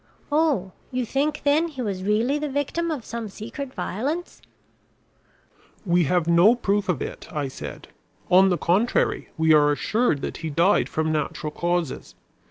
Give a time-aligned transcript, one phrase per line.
[0.31, 4.41] "Oh, you think, then, he was really the victim of some secret violence."
[5.85, 7.87] "We have no proof of it," I said.
[8.31, 12.15] "On the contrary, we are assured that he died from natural causes.